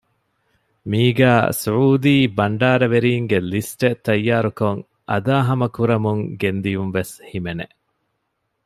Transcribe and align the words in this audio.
މީގައި 0.89 1.47
ސުޢޫދީ 1.61 2.15
ބަންޑާރަވެރީންގެ 2.37 3.37
ލިސްޓެއް 3.51 3.99
ތައްޔާރުކޮށް 4.05 4.81
އަދާހަމަކުރަމުން 5.09 6.23
ގެންދިޔުން 6.41 6.93
ވެސް 6.97 7.13
ހިމެނެ 7.29 7.65